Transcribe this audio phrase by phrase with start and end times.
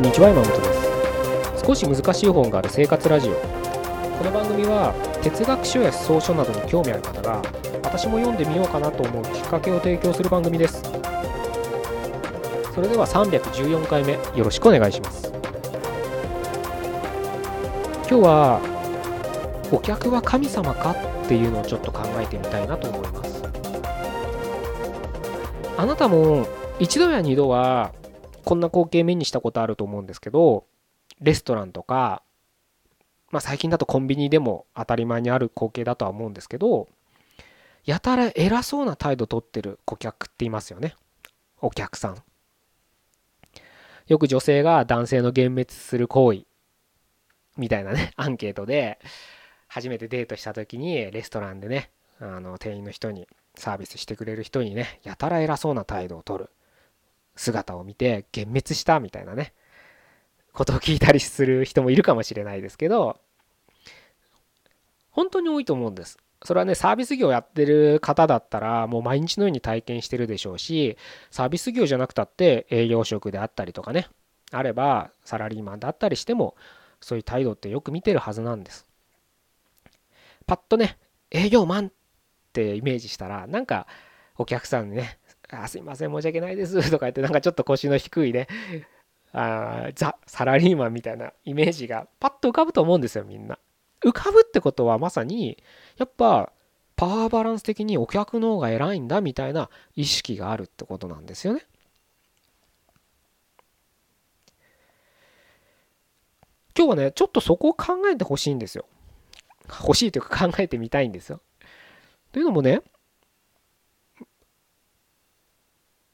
[0.00, 0.72] んにちは山本で
[1.58, 1.66] す。
[1.66, 3.34] 少し難しい本がある生活ラジオ。
[3.34, 7.42] この番組は哲学書や草書などに興味ある方が
[7.84, 10.82] 私も読んでみようかなと思うきっかけを提供する番組です。
[12.74, 15.30] それでは314回目よろしくお願いします。
[18.08, 18.60] 今日は
[19.70, 23.42] お客は神様かっていうのをちょっと考えてみたいなと思います。
[25.76, 26.46] あなたも
[26.78, 27.92] 一度や二度は
[28.44, 30.64] こんな光景目にしたことあると思うんですけど
[31.20, 32.22] レストランとか、
[33.30, 36.88] まあ、最近だとコンビニでも当たり前にある光景だとは思うんですけど
[37.84, 40.94] やたら偉そうな態度取ってる顧客っていますよね。
[41.60, 42.22] お客さん。
[44.06, 46.44] よく女性が男性の幻滅する行為
[47.56, 48.98] みたいなね アンケートで
[49.68, 56.50] 初めてデートした時にレストランでねあの店員の人にサービスしてくれる人にねやたら偉そうな態度を取る。
[57.40, 59.54] 姿を見て幻滅したみたいなね
[60.52, 63.18] ことを聞いたりする人もいるかもしれないですけど
[65.10, 66.18] 本当に多いと思うんです。
[66.42, 70.96] それはねサービス業やってる方だったらもう毎日のように体験してるでしょうし
[71.30, 74.08] サービス業じゃなくたって営業職であったりとかね
[74.50, 76.56] あればサラリーマンだったりしても
[77.00, 78.86] そういう態度ってよく見てるはずなんです。
[80.46, 80.98] パッとね
[81.30, 81.90] 営業マンっ
[82.52, 83.86] てイメージしたらなんか
[84.36, 85.18] お客さんにね
[85.50, 88.46] あすいません申し訳ないですとか言ってなんかちょっと腰の低いね
[89.32, 93.58] あザ・サラリーマンみたいなイメージがパッと浮かぶと思うんですよみんな。
[94.02, 95.62] 浮かぶってことはまさに
[95.98, 96.52] やっぱ
[96.96, 101.66] パワーバランス的にお客の方が偉いんだみたいな意識があるってことなんですよね。
[106.76, 108.86] 今日はねちょっとそこを考えてほしいんですよ。
[109.68, 111.40] 欲しいというか考えてみたいんですよ。
[112.32, 112.82] というのもね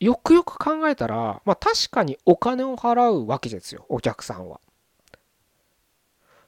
[0.00, 4.60] よくよく考えたら、まあ確かにお金を払うわけですよ、お客さんは。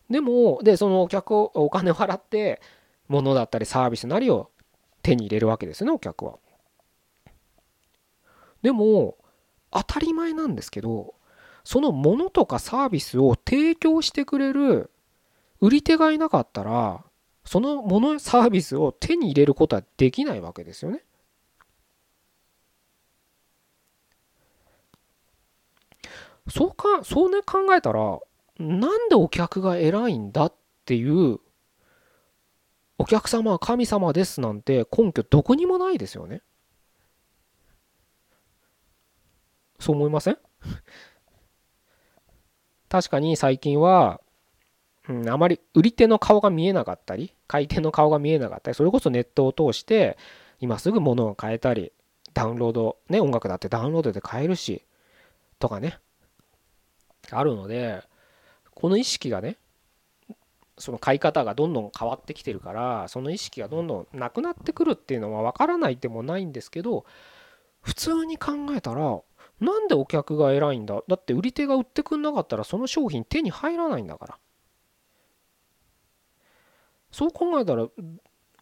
[0.08, 2.60] でも、で、そのお客を、お金を払って、
[3.08, 4.50] 物だったりサービスなりを
[5.02, 6.38] 手に入れるわけですよね、お客は。
[8.62, 9.16] でも、
[9.70, 11.14] 当たり前なんですけど、
[11.64, 14.90] その物とかサービスを提供してくれる
[15.60, 17.04] 売り手がいなかったら、
[17.44, 21.04] その物サービスを手に入れることはできないわけですよね。
[26.50, 28.18] そうかそうね考えたら
[28.58, 31.38] なんでお客が偉いんだっていう
[32.98, 36.42] お客様は神様ですなんて根拠どこにもないですよね。
[39.78, 40.38] そう思いません？
[42.90, 44.20] 確かに最近は、
[45.08, 50.18] うん、あまり売り手の顔が見えなかったり買い手の顔が見えなかったりそれこそネットを通して
[50.58, 51.92] 今すぐ物を買えたり
[52.34, 54.84] ダウンロードね音楽だってダウンロードで買えるし
[55.58, 55.98] とかね
[57.30, 58.02] あるので
[58.74, 59.56] この意識がね
[60.78, 67.04] その買い方がどんどん変わってきてるからその意識がどんどんなくなってくるっていうのは分からないでもないんですけど
[67.82, 69.20] 普通に考えたら
[69.60, 71.02] なんでお客が偉いんだ？
[71.06, 74.38] だって売り手が売ってくんなかったらその商品手に入らないんだから。
[77.12, 77.86] そう考えたら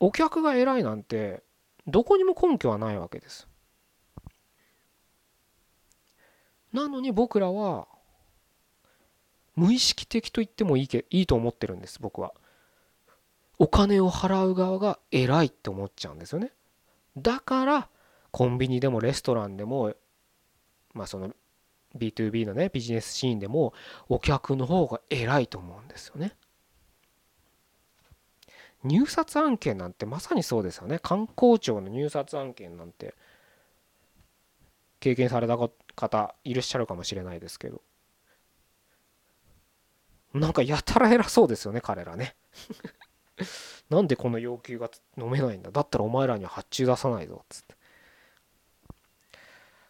[0.01, 1.45] お客が偉いなんて
[1.87, 3.47] どこにも根拠はないわけです。
[6.73, 7.87] なのに僕らは
[9.59, 12.33] 無意識的と言ってもいいけいいと思ってるんです僕は。
[13.59, 16.53] お金を払う側が偉いって思っちゃうんですよね。
[17.17, 17.89] だから
[18.31, 19.95] コンビニでもレストランでも
[20.95, 21.35] まあその
[21.97, 23.75] B2B のねビジネスシーンでも
[24.09, 26.37] お客の方が偉いと思うんですよね。
[28.85, 31.01] 入札案件なんてまさにそうですよね。
[31.01, 33.17] 観光庁の入札案件なんて
[35.01, 35.59] 経験された
[35.97, 37.83] 方いらっしゃるかもしれないですけど。
[40.35, 42.37] なんかやたら偉そうですよね彼らね。
[43.89, 45.71] なんでこの要求が飲めないんだ？
[45.71, 47.75] だったらお前らには発注出さないぞっつって。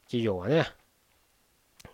[0.04, 0.66] 企業はね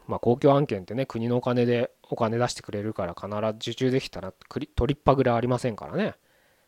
[0.07, 6.15] まあ公共案件ってね国のお金でお金出してくれるから必ず受注できたら取りっぱぐれありませんからね。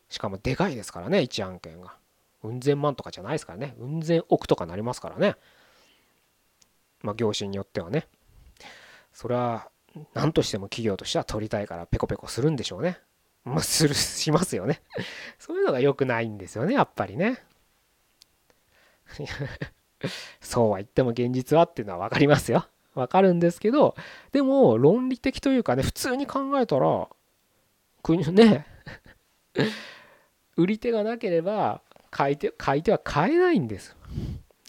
[0.09, 1.95] しかもでかいですからね1案件が。
[2.43, 3.75] うん千万とかじゃないですからね。
[3.77, 5.35] うん千億とかなりますからね。
[7.01, 8.07] まあ業種によってはね。
[9.13, 9.69] それは
[10.13, 12.99] 何としても企業としては取りたいからペコペコするんでしょうね。
[13.43, 14.81] まあ、する、 しますよね。
[15.39, 17.43] そういうのが良くないんですよね、やっぱりね。
[20.41, 22.67] そうは言っても現実はっていうのは分かりますよ。
[22.93, 23.95] 分かるんですけど、
[24.31, 27.07] でも論理的というかね、普通に考えたら、
[28.03, 28.65] 国ね、
[30.55, 33.95] 売り手がなければ買い手、買い手は買えないんです。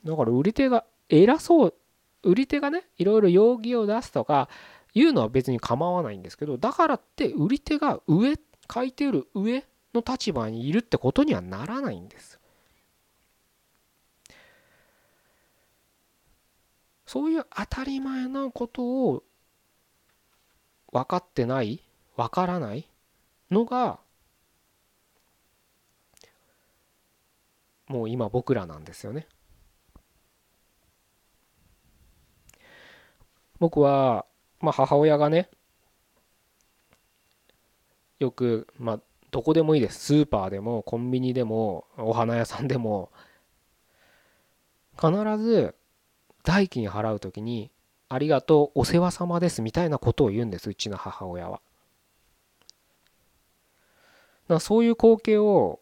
[0.05, 1.75] だから売り手が偉そう、
[2.23, 4.49] 売り手がね、いろいろ容疑を出すとか、
[4.95, 8.35] 言うのは別に構わないんですけどだからって売り手が上
[8.73, 9.65] 書いてる上
[9.95, 12.39] の立場にいるってことにはならないんです
[17.07, 19.23] そういう当たり前なことを
[20.93, 21.83] 分かってない
[22.17, 22.89] 分からない
[23.51, 23.99] のが
[27.89, 29.27] もう今僕らなんですよね。
[33.59, 34.25] 僕は、
[34.61, 35.49] まあ、母親がね
[38.19, 39.01] よく、まあ、
[39.31, 43.11] どこでもいいですスーパーでもコンビニでもお花屋さんでも
[45.01, 45.75] 必ず
[46.43, 47.71] 代金払う時に
[48.09, 51.61] 「ありがとうお世話様です」みたいなことを言うんですうちの母親は。
[54.49, 55.81] だそういう光景を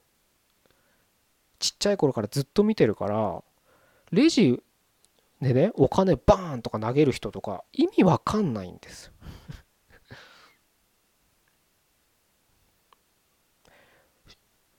[1.60, 3.42] ちっちゃい頃からずっと見てるから
[4.10, 4.62] レジ
[5.40, 9.12] でねお金バーンとか投げる人とか意味わかんないんです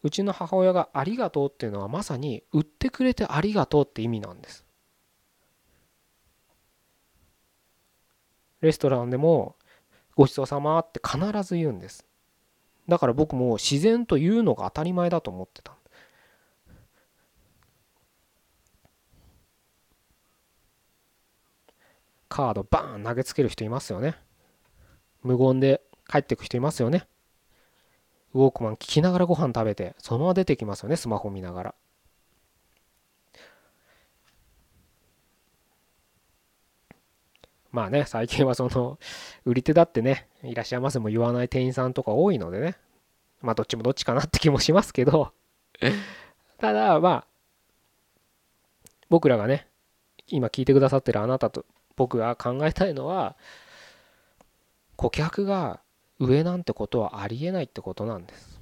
[0.04, 4.66] うちの母親が「ありがとう」っていうのはまさに売ってくれてありがとうって意味なんです。
[8.62, 9.56] レストランでも
[10.16, 12.06] ごちそうさまって必ず言うんです。
[12.88, 15.77] だから僕も自然と言うのが当たり前だと思ってた
[22.38, 24.16] カードバーン投げつける人いますよね。
[25.24, 27.08] 無言で帰ってく人いますよね。
[28.36, 31.76] ウォークマン聞きながらご飯食べてそのまま出てきますよねスマホ見ながら。
[37.72, 39.00] まあね、最近はその、
[39.46, 42.78] 売り手だってね、いらっしゃいませも言わない店員さんとか多いのでね、
[43.42, 45.34] まあどっちもどっちかなって気もしますけど。
[46.60, 47.28] ただまあ、
[49.10, 49.68] 僕らがね、
[50.28, 51.66] 今聞いてくださってるあなたと
[51.98, 53.36] 僕が考えたいのは、
[54.96, 55.82] 顧客が
[56.20, 58.62] 上なんてことはありえないってことなんです。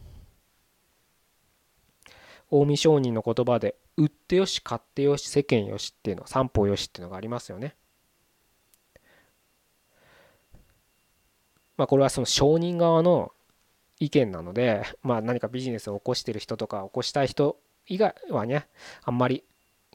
[2.50, 7.76] 近江商人の言葉で、売ってよし、買ってよし、世間よしっていうの、三方よしっていうのがありますよね。
[11.78, 13.32] まあ、これはその証人側の
[14.00, 17.58] 意見なので、まあ、何かビジネスを起こしてる人とか起こしたい人
[17.88, 18.68] 以外はね
[19.04, 19.44] あんまり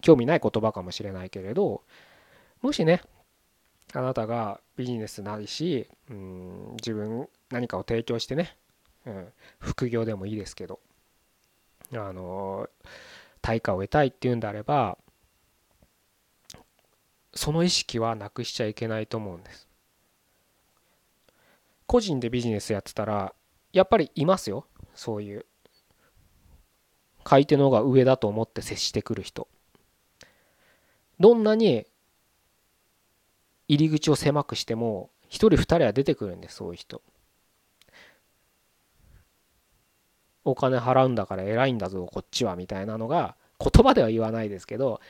[0.00, 1.82] 興味ない言葉かもしれないけれど
[2.62, 3.02] もしね
[3.92, 8.56] あなたがビジネスないしうん自分何かを提供してね、
[9.06, 9.26] うん、
[9.58, 10.80] 副業でもいいですけど
[11.92, 12.68] あの
[13.42, 14.98] 対価を得たいっていうんであれば
[17.34, 19.68] その意識はなくしちゃいけないと思うんです。
[21.86, 23.34] 個人でビジネスやってたら
[23.72, 24.66] やっぱりいますよ。
[24.94, 25.46] そういう
[27.22, 29.48] 買い手の方が上だと思って接してくる人。
[31.18, 31.86] どんなに
[33.70, 37.02] 入り口を狭くしても1人2人は出てくるんですそういう人。
[40.42, 45.00] お金払うんだから偉いんだぞこっちはみたいなのが言葉では言わないですけど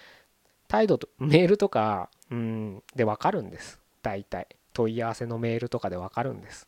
[0.68, 3.80] 態度とメールとかうんで分かるんです。
[4.02, 4.46] 大体。
[4.72, 6.66] 問い合わせのメールとかで分かるんです。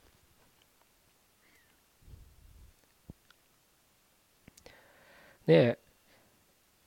[5.46, 5.78] で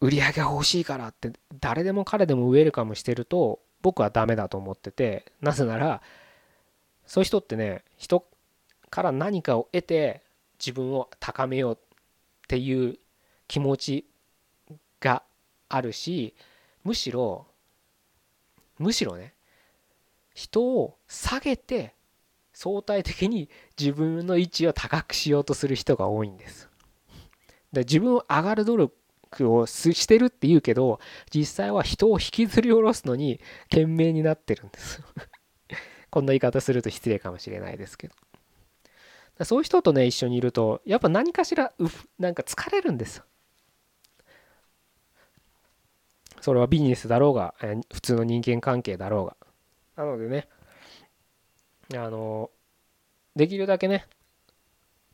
[0.01, 6.01] 売り上げが欲しいからって誰でも彼でもウェルカムしてると僕はダメだと思っててなぜなら
[7.05, 8.25] そういう人ってね人
[8.89, 10.23] から何かを得て
[10.59, 11.97] 自分を高めようっ
[12.47, 12.97] ていう
[13.47, 14.05] 気持ち
[14.99, 15.21] が
[15.69, 16.33] あるし
[16.83, 17.45] むしろ
[18.79, 19.35] むしろね
[20.33, 21.93] 人を下げて
[22.53, 26.69] 相対的に自分の位置を高くしようとする人が多いんです。
[27.71, 28.95] で自分を上がる努力
[29.43, 30.99] をしてるって言うけど
[31.33, 33.39] 実際は人を引きずり下ろすのに
[33.69, 35.01] 懸命になってるんです。
[36.09, 38.15] こんな言い方すると失礼かもしれないですけど。
[39.43, 41.87] そういう人とね一緒にいるとやっぱ何かしらう
[42.19, 43.21] なんか疲れるんです
[46.39, 47.53] それはビジネスだろうが
[47.91, 49.35] 普通の人間関係だろうが。
[49.97, 50.47] なのでね
[51.93, 52.49] あの
[53.35, 54.07] できるだけね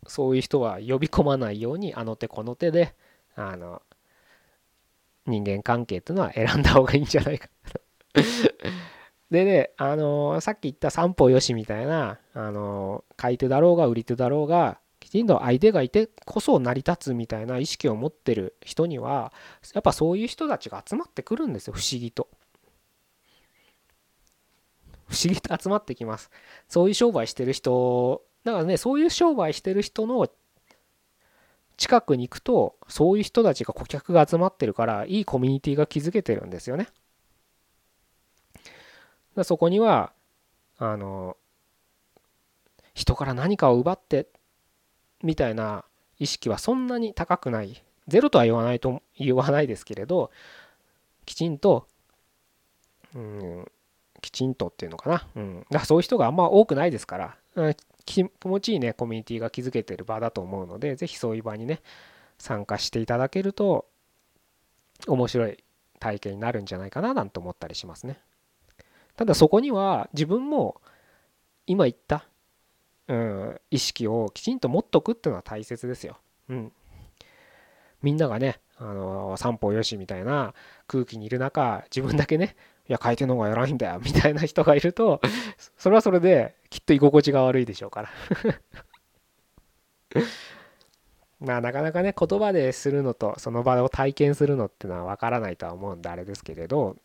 [0.08, 2.96] そういう人は呼び込まないようにあの手この手で
[3.36, 3.82] あの
[5.26, 7.48] 人間関係っていうのは選んだ方がいいんじゃないか
[9.30, 19.32] でね、あのさっき言った三方よしみたいな、あの買い手だろうが売り手だろうがきちんと相手がいてこそ成り立つみたいな意識を持ってる人には
[19.74, 22.28] やっぱそういう人たちが集まってくるんですよ不思議と。
[25.08, 26.30] 不思議と集まってきます。
[26.70, 30.30] そういう商売してる人だからねそういう商売してる人の
[31.82, 36.90] 近くに行くとそういう人たちが顧客が集まってるからいいコミュニティが築けてるんですよね。
[39.44, 40.14] そこには
[40.78, 41.38] あの
[42.94, 44.28] 人から何かを奪って
[45.24, 45.84] みたいな
[46.20, 47.84] 意識はそんなに高くない。
[48.08, 50.30] ゼロとは言わないと言わないですけれど
[51.26, 51.88] きちんと
[53.16, 53.72] うん
[54.22, 61.82] きちんとっていうのかな、うん、だそういう人があんま多くないですから、うん、気持ちいいねコミュニティが築けてる場だと思うので是非そういう場にね
[62.38, 63.86] 参加していただけると
[65.08, 65.64] 面白い
[66.00, 68.20] 体験になるんじゃないかななんて思ったりしますね。
[69.16, 70.82] ただそこには自分も
[71.68, 72.26] 今言った、
[73.08, 76.18] うん、意識をきちんと持っとくっていうのは大切ですよ、
[76.50, 76.72] うん、
[78.02, 80.54] みんながねあの散歩よしみたいな
[80.88, 82.56] 空気にいる中自分だけね
[82.92, 85.22] いや回転の方が偉いんだよみたいな人がいると
[85.80, 88.10] それはそれできっと居心地が悪いでしょうから。
[91.40, 96.98] まあなかなかね言葉でするのとその場を体験するのってのは分からないとは思うんであれですけれど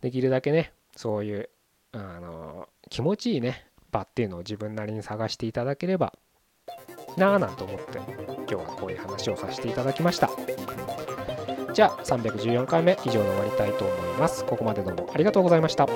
[0.00, 1.50] できるだけねそういう
[1.90, 6.14] あの気持ちいいね場っていうのを自分なりに探していただければ
[7.16, 10.30] なあなんて思って今日はこういう話をさせていただきました。
[11.74, 14.44] じゃあ314回目以上で終わりたいと思います。
[14.44, 15.88] ここまでどうもありがとうございました。